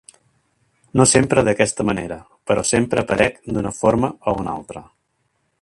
[1.01, 2.17] No sempre d'aquesta manera,
[2.51, 4.87] però sempre aparec d'una forma o una altra.